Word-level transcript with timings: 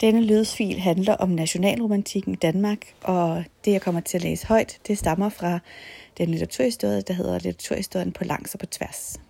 Denne 0.00 0.20
lydsfil 0.20 0.80
handler 0.80 1.14
om 1.14 1.28
nationalromantikken 1.28 2.32
i 2.32 2.36
Danmark, 2.36 2.78
og 3.02 3.44
det, 3.64 3.72
jeg 3.72 3.82
kommer 3.82 4.00
til 4.00 4.18
at 4.18 4.22
læse 4.22 4.46
højt, 4.46 4.78
det 4.86 4.98
stammer 4.98 5.28
fra 5.28 5.58
den 6.18 6.28
litteraturhistorie, 6.28 7.00
der 7.00 7.14
hedder 7.14 7.32
Litteraturhistorien 7.32 8.12
på 8.12 8.24
langs 8.24 8.54
og 8.54 8.60
på 8.60 8.66
tværs. 8.66 9.20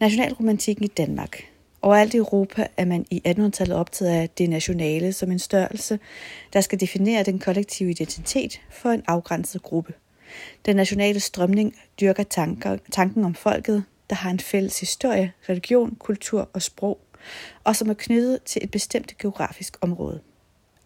Nationalromantikken 0.00 0.84
i 0.84 0.88
Danmark. 0.88 1.44
Overalt 1.82 2.14
i 2.14 2.16
Europa 2.16 2.66
er 2.76 2.84
man 2.84 3.06
i 3.10 3.22
1800-tallet 3.28 3.76
optaget 3.76 4.10
af 4.10 4.30
det 4.30 4.50
nationale 4.50 5.12
som 5.12 5.30
en 5.30 5.38
størrelse, 5.38 5.98
der 6.52 6.60
skal 6.60 6.80
definere 6.80 7.22
den 7.22 7.38
kollektive 7.38 7.90
identitet 7.90 8.60
for 8.70 8.90
en 8.90 9.02
afgrænset 9.06 9.62
gruppe. 9.62 9.94
Den 10.66 10.76
nationale 10.76 11.20
strømning 11.20 11.74
dyrker 12.00 12.22
tanker, 12.22 12.78
tanken 12.92 13.24
om 13.24 13.34
folket, 13.34 13.84
der 14.10 14.16
har 14.16 14.30
en 14.30 14.40
fælles 14.40 14.80
historie, 14.80 15.32
religion, 15.48 15.96
kultur 15.98 16.50
og 16.52 16.62
sprog, 16.62 16.98
og 17.64 17.76
som 17.76 17.90
er 17.90 17.94
knyttet 17.94 18.42
til 18.42 18.64
et 18.64 18.70
bestemt 18.70 19.18
geografisk 19.18 19.76
område. 19.80 20.20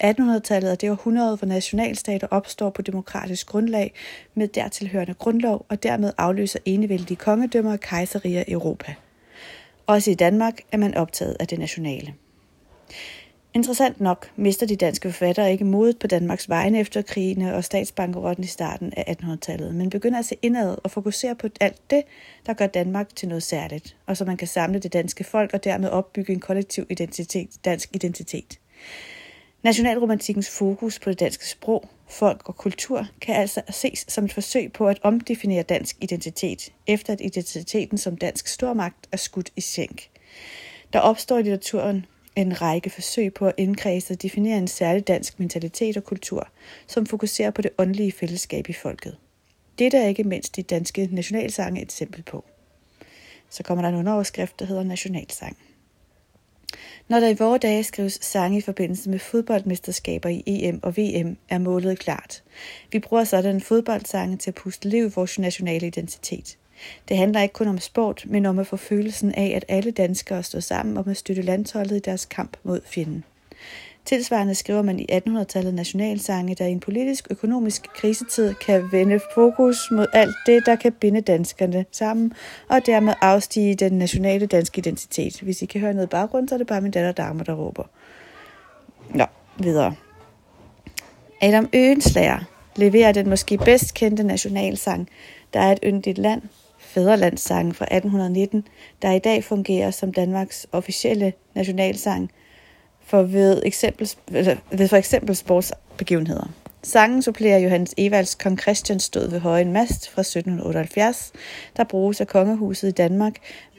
1800-tallet 0.04 0.70
er 0.70 0.74
det 0.74 0.90
århundrede, 0.90 1.36
hvor 1.36 1.46
nationalstater 1.46 2.26
opstår 2.30 2.70
på 2.70 2.82
demokratisk 2.82 3.46
grundlag 3.46 3.94
med 4.34 4.48
dertilhørende 4.48 5.14
grundlov 5.14 5.66
og 5.68 5.82
dermed 5.82 6.12
afløser 6.18 6.58
enevældige 6.64 7.16
kongedømmer 7.16 7.72
og 7.72 7.80
kejserier 7.80 8.44
i 8.48 8.52
Europa. 8.52 8.94
Også 9.86 10.10
i 10.10 10.14
Danmark 10.14 10.60
er 10.72 10.76
man 10.76 10.94
optaget 10.94 11.36
af 11.40 11.48
det 11.48 11.58
nationale. 11.58 12.14
Interessant 13.56 14.00
nok 14.00 14.30
mister 14.36 14.66
de 14.66 14.76
danske 14.76 15.12
forfattere 15.12 15.52
ikke 15.52 15.64
modet 15.64 15.98
på 15.98 16.06
Danmarks 16.06 16.48
vegne 16.48 16.80
efter 16.80 17.02
krigene 17.02 17.54
og 17.54 17.64
statsbankerotten 17.64 18.44
i 18.44 18.46
starten 18.46 18.92
af 18.96 19.16
1800-tallet, 19.22 19.74
men 19.74 19.90
begynder 19.90 20.18
at 20.18 20.24
se 20.24 20.36
indad 20.42 20.76
og 20.84 20.90
fokusere 20.90 21.34
på 21.34 21.48
alt 21.60 21.90
det, 21.90 22.02
der 22.46 22.52
gør 22.52 22.66
Danmark 22.66 23.16
til 23.16 23.28
noget 23.28 23.42
særligt, 23.42 23.96
og 24.06 24.16
så 24.16 24.24
man 24.24 24.36
kan 24.36 24.48
samle 24.48 24.78
det 24.78 24.92
danske 24.92 25.24
folk 25.24 25.50
og 25.54 25.64
dermed 25.64 25.88
opbygge 25.88 26.32
en 26.32 26.40
kollektiv 26.40 26.86
identitet, 26.90 27.50
dansk 27.64 27.94
identitet. 27.94 28.58
Nationalromantikkens 29.62 30.50
fokus 30.50 30.98
på 30.98 31.10
det 31.10 31.20
danske 31.20 31.48
sprog, 31.48 31.88
folk 32.08 32.48
og 32.48 32.56
kultur 32.56 33.06
kan 33.20 33.34
altså 33.34 33.62
ses 33.70 34.04
som 34.08 34.24
et 34.24 34.32
forsøg 34.32 34.72
på 34.72 34.88
at 34.88 34.98
omdefinere 35.02 35.62
dansk 35.62 35.96
identitet, 36.00 36.72
efter 36.86 37.12
at 37.12 37.20
identiteten 37.20 37.98
som 37.98 38.16
dansk 38.16 38.46
stormagt 38.46 39.08
er 39.12 39.16
skudt 39.16 39.50
i 39.56 39.60
sænk. 39.60 40.08
Der 40.92 40.98
opstår 40.98 41.38
i 41.38 41.42
litteraturen 41.42 42.06
en 42.36 42.62
række 42.62 42.90
forsøg 42.90 43.34
på 43.34 43.46
at 43.46 43.54
indkredse 43.56 44.14
og 44.14 44.22
definere 44.22 44.58
en 44.58 44.68
særlig 44.68 45.08
dansk 45.08 45.40
mentalitet 45.40 45.96
og 45.96 46.04
kultur, 46.04 46.48
som 46.86 47.06
fokuserer 47.06 47.50
på 47.50 47.62
det 47.62 47.70
åndelige 47.78 48.12
fællesskab 48.12 48.68
i 48.68 48.72
folket. 48.72 49.16
Dette 49.78 49.98
er 49.98 50.08
ikke 50.08 50.24
mindst 50.24 50.56
de 50.56 50.62
danske 50.62 51.08
nationalsange 51.12 51.80
et 51.80 51.84
eksempel 51.84 52.22
på. 52.22 52.44
Så 53.50 53.62
kommer 53.62 53.82
der 53.82 53.88
en 53.88 53.94
underoverskrift, 53.94 54.58
der 54.58 54.64
hedder 54.66 54.82
nationalsang. 54.82 55.56
Når 57.08 57.20
der 57.20 57.28
i 57.28 57.34
vore 57.34 57.58
dage 57.58 57.84
skrives 57.84 58.18
sange 58.22 58.58
i 58.58 58.60
forbindelse 58.60 59.10
med 59.10 59.18
fodboldmesterskaber 59.18 60.28
i 60.28 60.42
EM 60.46 60.80
og 60.82 60.96
VM, 60.96 61.36
er 61.48 61.58
målet 61.58 61.98
klart. 61.98 62.42
Vi 62.92 62.98
bruger 62.98 63.24
sådan 63.24 63.60
fodboldsange 63.60 64.36
til 64.36 64.50
at 64.50 64.54
puste 64.54 64.88
liv 64.88 65.06
i 65.06 65.10
vores 65.14 65.38
nationale 65.38 65.86
identitet. 65.86 66.58
Det 67.08 67.16
handler 67.16 67.42
ikke 67.42 67.52
kun 67.52 67.68
om 67.68 67.78
sport, 67.78 68.24
men 68.26 68.46
om 68.46 68.58
at 68.58 68.66
få 68.66 68.76
følelsen 68.76 69.34
af, 69.34 69.52
at 69.56 69.64
alle 69.68 69.90
danskere 69.90 70.42
står 70.42 70.60
sammen 70.60 70.96
om 70.96 71.08
at 71.08 71.16
støtte 71.16 71.42
landsholdet 71.42 71.96
i 71.96 72.00
deres 72.00 72.24
kamp 72.24 72.56
mod 72.62 72.80
fjenden. 72.86 73.24
Tilsvarende 74.04 74.54
skriver 74.54 74.82
man 74.82 75.00
i 75.00 75.06
1800-tallet 75.12 75.74
nationalsange, 75.74 76.54
der 76.54 76.66
i 76.66 76.72
en 76.72 76.80
politisk 76.80 77.26
økonomisk 77.30 77.86
krisetid 77.94 78.54
kan 78.54 78.92
vende 78.92 79.20
fokus 79.34 79.90
mod 79.90 80.06
alt 80.12 80.36
det, 80.46 80.66
der 80.66 80.76
kan 80.76 80.92
binde 80.92 81.20
danskerne 81.20 81.84
sammen, 81.92 82.32
og 82.68 82.86
dermed 82.86 83.14
afstige 83.20 83.74
den 83.74 83.92
nationale 83.92 84.46
danske 84.46 84.78
identitet. 84.78 85.40
Hvis 85.40 85.62
I 85.62 85.66
kan 85.66 85.80
høre 85.80 85.94
noget 85.94 86.10
baggrund, 86.10 86.48
så 86.48 86.54
er 86.54 86.58
det 86.58 86.66
bare 86.66 86.80
min 86.80 86.90
datter 86.90 87.12
Dagmar, 87.12 87.44
der 87.44 87.54
råber. 87.54 87.84
Nå, 89.10 89.24
videre. 89.58 89.94
Adam 91.40 91.68
Øenslager 91.72 92.38
leverer 92.76 93.12
den 93.12 93.28
måske 93.28 93.58
bedst 93.58 93.94
kendte 93.94 94.22
nationalsang, 94.22 95.08
der 95.54 95.60
er 95.60 95.72
et 95.72 95.78
yndigt 95.84 96.18
land, 96.18 96.42
Fæderlandssangen 96.96 97.74
fra 97.74 97.84
1819, 97.84 98.66
der 99.02 99.12
i 99.12 99.18
dag 99.18 99.44
fungerer 99.44 99.90
som 99.90 100.12
Danmarks 100.12 100.66
officielle 100.72 101.32
nationalsang 101.54 102.30
for 103.00 103.22
ved, 103.22 103.62
eksempel, 103.64 104.10
ved 104.70 104.88
for 104.88 104.96
eksempel 104.96 105.36
sportsbegivenheder. 105.36 106.50
Sangen 106.82 107.22
supplerer 107.22 107.58
Johannes 107.58 107.94
Evalds 107.96 108.34
Kong 108.34 108.60
Christian 108.60 109.00
stod 109.00 109.30
ved 109.30 109.40
Højen 109.40 109.72
Mast 109.72 110.10
fra 110.10 110.20
1778, 110.20 111.32
der 111.76 111.84
bruges 111.84 112.20
af 112.20 112.26
kongehuset 112.26 112.88
i 112.88 112.92
Danmark 112.92 113.34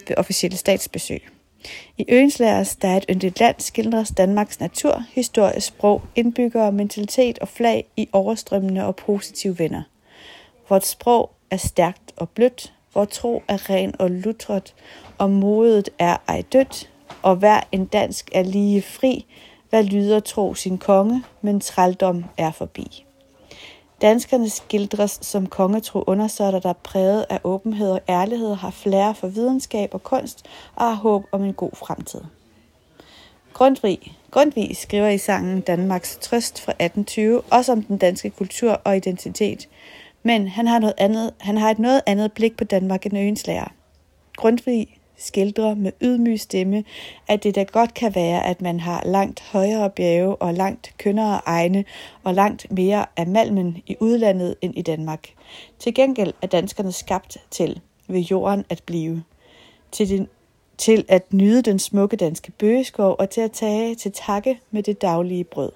ved 0.07 0.17
officielle 0.17 0.57
statsbesøg. 0.57 1.29
I 1.97 2.05
Øenslagers, 2.09 2.75
der 2.75 2.87
er 2.87 2.97
et 2.97 3.05
yndigt 3.09 3.39
land, 3.39 3.55
skildres 3.59 4.11
Danmarks 4.17 4.59
natur, 4.59 5.03
historie, 5.11 5.61
sprog, 5.61 6.01
indbyggere, 6.15 6.71
mentalitet 6.71 7.39
og 7.39 7.47
flag 7.47 7.87
i 7.95 8.09
overstrømmende 8.11 8.85
og 8.85 8.95
positive 8.95 9.59
venner. 9.59 9.83
Vort 10.69 10.85
sprog 10.85 11.31
er 11.51 11.57
stærkt 11.57 12.11
og 12.15 12.29
blødt, 12.29 12.73
hvor 12.97 13.05
tro 13.05 13.43
er 13.47 13.69
ren 13.69 13.93
og 13.99 14.11
lutret, 14.11 14.75
og 15.17 15.31
modet 15.31 15.89
er 15.99 16.17
ej 16.27 16.43
dødt, 16.53 16.89
og 17.21 17.35
hver 17.35 17.61
en 17.71 17.85
dansk 17.85 18.29
er 18.33 18.43
lige 18.43 18.81
fri, 18.81 19.25
hvad 19.69 19.83
lyder 19.83 20.19
tro 20.19 20.53
sin 20.53 20.77
konge, 20.77 21.23
men 21.41 21.59
trældom 21.59 22.25
er 22.37 22.51
forbi. 22.51 23.05
Danskerne 24.01 24.49
skildres 24.49 25.19
som 25.21 25.45
kongetro 25.45 26.03
undersøtter, 26.07 26.59
der 26.59 26.69
er 26.69 26.81
præget 26.83 27.25
af 27.29 27.39
åbenhed 27.43 27.91
og 27.91 28.01
ærlighed, 28.09 28.55
har 28.55 28.71
flere 28.71 29.15
for 29.15 29.27
videnskab 29.27 29.93
og 29.93 30.03
kunst 30.03 30.45
og 30.75 30.85
har 30.85 30.95
håb 30.95 31.25
om 31.31 31.43
en 31.43 31.53
god 31.53 31.71
fremtid. 31.75 32.21
Grundtvig, 33.53 34.17
Grundtvig 34.31 34.77
skriver 34.77 35.09
i 35.09 35.17
sangen 35.17 35.61
Danmarks 35.61 36.17
Trøst 36.21 36.61
fra 36.61 36.71
1820 36.71 37.41
også 37.41 37.71
om 37.71 37.83
den 37.83 37.97
danske 37.97 38.29
kultur 38.29 38.71
og 38.71 38.97
identitet, 38.97 39.67
men 40.27 40.47
han 40.47 40.67
har, 40.67 40.79
noget 40.79 40.93
andet, 40.97 41.33
han 41.39 41.57
har 41.57 41.71
et 41.71 41.79
noget 41.79 42.01
andet 42.05 42.31
blik 42.31 42.57
på 42.57 42.63
Danmark 42.63 43.05
end 43.05 43.17
øens 43.17 43.47
lærer. 43.47 43.73
Grundtvig 44.35 44.99
skildrer 45.17 45.75
med 45.75 45.91
ydmyg 46.01 46.39
stemme, 46.39 46.83
at 47.27 47.43
det 47.43 47.55
da 47.55 47.63
godt 47.63 47.93
kan 47.93 48.15
være, 48.15 48.45
at 48.45 48.61
man 48.61 48.79
har 48.79 49.03
langt 49.05 49.41
højere 49.41 49.89
bjerge 49.89 50.35
og 50.35 50.53
langt 50.53 50.93
kønnere 50.97 51.41
egne 51.45 51.85
og 52.23 52.33
langt 52.33 52.71
mere 52.71 53.05
af 53.17 53.27
malmen 53.27 53.77
i 53.87 53.95
udlandet 53.99 54.55
end 54.61 54.73
i 54.77 54.81
Danmark. 54.81 55.27
Til 55.79 55.93
gengæld 55.93 56.33
er 56.41 56.47
danskerne 56.47 56.91
skabt 56.91 57.37
til 57.51 57.81
ved 58.07 58.19
jorden 58.19 58.65
at 58.69 58.83
blive. 58.85 59.23
Til, 59.91 60.09
den, 60.09 60.27
til 60.77 61.05
at 61.07 61.33
nyde 61.33 61.61
den 61.61 61.79
smukke 61.79 62.17
danske 62.17 62.51
bøgeskov 62.51 63.15
og 63.19 63.29
til 63.29 63.41
at 63.41 63.51
tage 63.51 63.95
til 63.95 64.11
takke 64.11 64.59
med 64.71 64.83
det 64.83 65.01
daglige 65.01 65.43
brød. 65.43 65.71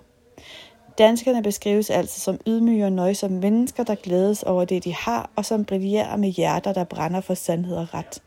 Danskerne 0.98 1.44
beskrives 1.44 1.90
altså 1.90 2.20
som 2.20 2.40
ydmyge 2.48 2.86
og 2.86 2.92
nøjsomme 2.92 3.40
mennesker, 3.40 3.84
der 3.84 3.96
glædes 3.96 4.44
over 4.44 4.66
det, 4.66 4.84
de 4.84 4.94
har, 4.94 5.30
og 5.36 5.46
som 5.46 5.66
brillerer 5.66 6.16
med 6.16 6.30
hjerter, 6.30 6.74
der 6.74 6.84
brænder 6.84 7.22
for 7.22 7.34
sandhed 7.34 7.76
og 7.76 7.94
ret. 7.94 8.22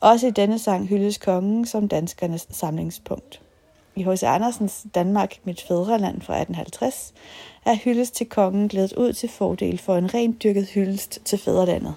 Også 0.00 0.26
i 0.26 0.30
denne 0.30 0.58
sang 0.58 0.86
hyldes 0.86 1.18
kongen 1.18 1.66
som 1.66 1.88
danskernes 1.88 2.46
samlingspunkt. 2.50 3.40
I 3.96 4.02
H.C. 4.02 4.22
Andersens 4.22 4.86
Danmark, 4.94 5.36
mit 5.44 5.64
fædreland 5.68 6.22
fra 6.22 6.34
1850, 6.34 7.14
er 7.66 7.74
hyldest 7.74 8.14
til 8.14 8.28
kongen 8.28 8.68
glædet 8.68 8.92
ud 8.92 9.12
til 9.12 9.28
fordel 9.28 9.78
for 9.78 9.96
en 9.96 10.14
rent 10.14 10.42
dyrket 10.42 10.68
hyldest 10.68 11.18
til 11.24 11.38
fædrelandet. 11.38 11.94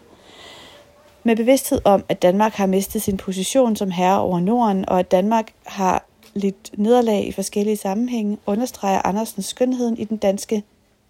Med 1.24 1.36
bevidsthed 1.36 1.82
om, 1.86 2.04
at 2.10 2.22
Danmark 2.22 2.54
har 2.54 2.66
mistet 2.66 3.02
sin 3.02 3.18
position 3.18 3.76
som 3.76 3.92
herre 3.92 4.20
over 4.20 4.40
Norden, 4.40 4.90
og 4.90 5.00
at 5.00 5.12
Danmark 5.12 5.54
har 5.66 6.06
lidt 6.34 6.72
nederlag 6.78 7.28
i 7.28 7.32
forskellige 7.32 7.78
sammenhænge, 7.78 8.38
understreger 8.46 9.02
Andersens 9.06 9.46
skønheden 9.46 9.98
i 9.98 10.04
den 10.04 10.18
danske 10.18 10.64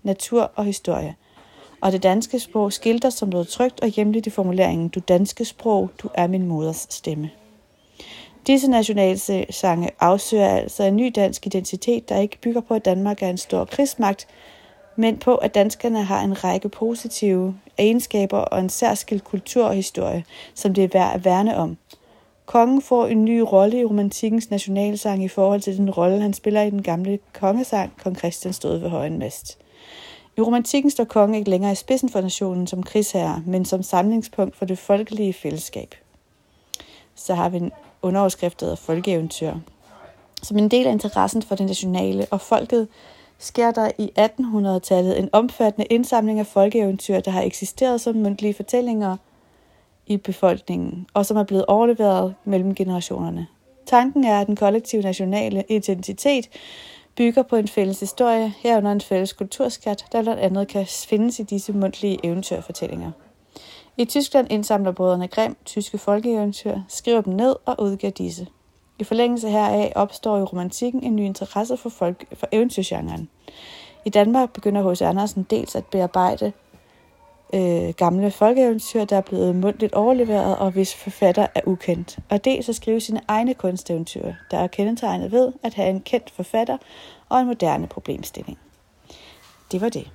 natur 0.04 0.52
og 0.56 0.66
historie. 0.66 1.16
Og 1.82 1.92
det 1.92 2.04
danske 2.04 2.40
sprog 2.40 2.74
skilter 2.74 3.10
som 3.10 3.30
noget 3.30 3.48
trygt 3.48 3.82
og 3.82 3.88
hjemligt 3.88 4.28
i 4.28 4.30
formuleringen, 4.30 4.90
du 4.90 5.00
danske 5.00 5.46
sprog, 5.46 5.90
du 5.98 6.10
er 6.14 6.28
min 6.28 6.48
moders 6.48 6.88
stemme. 6.90 7.30
Disse 8.48 8.72
nationalsange 8.72 9.90
afsøger 10.00 10.50
altså 10.50 10.84
en 10.84 10.96
ny 10.96 11.12
dansk 11.16 11.46
identitet, 11.46 12.10
der 12.10 12.18
ikke 12.18 12.38
bygger 12.42 12.62
på, 12.62 12.74
at 12.74 12.86
Danmark 12.86 13.24
er 13.24 13.30
en 13.30 13.38
stor 13.38 13.66
krigsmagt, 13.66 14.28
men 14.96 15.18
på, 15.18 15.36
at 15.36 15.56
danskerne 15.56 16.04
har 16.04 16.22
en 16.22 16.44
række 16.44 16.69
positive 16.69 17.56
egenskaber 17.78 18.38
og 18.38 18.60
en 18.60 18.69
særskilt 18.69 19.24
kultur 19.24 19.66
og 19.66 19.76
historie, 19.76 20.24
som 20.54 20.74
det 20.74 20.84
er 20.84 20.88
værd 20.94 21.16
at 21.16 21.26
værne 21.26 21.58
om– 21.58 21.78
Kongen 22.54 22.82
får 22.82 23.06
en 23.06 23.26
ny 23.26 23.40
rolle 23.40 23.80
i 23.80 23.86
romantikkens 23.86 24.50
nationalsang 24.50 25.24
i 25.24 25.28
forhold 25.28 25.62
til 25.62 25.78
den 25.78 25.90
rolle, 25.90 26.22
han 26.22 26.34
spiller 26.34 26.62
i 26.62 26.70
den 26.70 26.84
gamle 26.84 27.20
kongesang, 27.34 27.94
Kong 28.04 28.18
Christian 28.18 28.54
stod 28.54 28.78
ved 28.78 28.90
højen 28.90 29.20
mast. 29.20 29.58
I 30.38 30.42
romantikken 30.42 30.92
står 30.92 31.04
kongen 31.04 31.36
ikke 31.36 31.50
længere 31.50 31.72
i 31.72 31.76
spidsen 31.76 32.10
for 32.10 32.22
nationen 32.22 32.68
som 32.68 32.84
krigsherre, 32.84 33.44
men 33.46 33.66
som 33.66 33.84
samlingspunkt 33.84 34.56
for 34.56 34.66
det 34.66 34.78
folkelige 34.78 35.34
fællesskab. 35.34 35.96
Så 37.16 37.34
har 37.34 37.50
vi 37.50 37.58
en 37.58 37.72
underoverskrift 38.02 38.64
af 38.64 38.78
folkeeventyr. 38.78 39.54
Som 40.44 40.58
en 40.58 40.72
del 40.72 40.88
af 40.88 40.92
interessen 40.92 41.42
for 41.42 41.56
det 41.56 41.66
nationale 41.66 42.28
og 42.32 42.42
folket, 42.42 42.88
sker 43.40 43.72
der 43.72 43.92
i 43.98 44.12
1800-tallet 44.20 45.20
en 45.20 45.30
omfattende 45.32 45.88
indsamling 45.90 46.40
af 46.40 46.48
folkeeventyr, 46.48 47.20
der 47.20 47.32
har 47.32 47.42
eksisteret 47.42 48.02
som 48.02 48.16
mundtlige 48.16 48.54
fortællinger– 48.54 49.18
i 50.08 50.18
befolkningen, 50.18 51.08
og 51.14 51.26
som 51.26 51.38
er 51.38 51.44
blevet 51.44 51.66
overleveret 51.66 52.36
mellem 52.46 52.76
generationerne. 52.76 53.48
Tanken 53.86 54.24
er, 54.24 54.42
at 54.42 54.48
den 54.48 54.56
kollektive 54.56 55.02
nationale 55.02 55.64
identitet 55.70 56.50
bygger 57.16 57.44
på 57.44 57.56
en 57.56 57.68
fælles 57.68 58.00
historie, 58.00 58.54
herunder 58.58 58.92
en 58.92 59.02
fælles 59.02 59.34
kulturskat, 59.34 60.06
der 60.12 60.22
blandt 60.22 60.42
andet 60.42 60.68
kan 60.68 60.86
findes 60.86 61.40
i 61.40 61.44
disse 61.44 61.74
mundtlige 61.74 62.20
eventyrfortællinger. 62.24 63.12
I 63.98 64.06
Tyskland 64.06 64.48
indsamler 64.52 64.92
brødrene 64.92 65.28
Grimm 65.28 65.56
tyske 65.66 65.98
folkeeventyr, 65.98 66.80
skriver 66.88 67.22
dem 67.22 67.34
ned 67.34 67.56
og 67.66 67.76
udgiver 67.82 68.12
disse. 68.12 68.48
I 69.00 69.04
forlængelse 69.04 69.50
heraf 69.50 69.92
opstår 69.96 70.38
i 70.38 70.42
romantikken 70.42 71.04
en 71.04 71.16
ny 71.16 71.22
interesse 71.22 71.78
for, 71.78 71.90
folk, 71.90 72.26
for 72.38 72.48
eventyrgenren. 72.52 73.30
I 74.06 74.10
Danmark 74.10 74.54
begynder 74.54 74.92
H.C. 74.92 75.02
Andersen 75.02 75.48
dels 75.50 75.76
at 75.76 75.86
bearbejde 75.86 76.54
øh, 77.54 77.94
gamle 77.98 78.32
folkeeventyr, 78.32 79.06
der 79.06 79.18
er 79.18 79.22
blevet 79.22 79.56
mundtligt 79.56 79.94
overleveret, 79.94 80.58
og 80.58 80.72
hvis 80.72 80.96
forfatter 80.96 81.48
er 81.56 81.62
ukendt. 81.66 82.20
Og 82.30 82.46
dels 82.46 82.70
at 82.70 82.76
skrive 82.76 83.00
sine 83.00 83.22
egne 83.28 83.54
kunsteventyr, 83.54 84.34
der 84.52 84.58
er 84.58 84.68
kendetegnet 84.68 85.32
ved 85.32 85.52
at 85.64 85.74
have 85.74 85.90
en 85.90 86.02
kendt 86.02 86.32
forfatter 86.32 86.78
og 87.30 87.40
en 87.40 87.48
moderne 87.48 87.88
problemstilling. 87.88 88.58
Det 89.72 89.82
var 89.82 89.90
det. 89.90 90.12